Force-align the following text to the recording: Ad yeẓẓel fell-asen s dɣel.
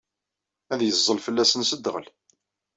Ad 0.73 0.81
yeẓẓel 0.83 1.19
fell-asen 1.25 1.61
s 1.69 1.71
dɣel. 1.77 2.07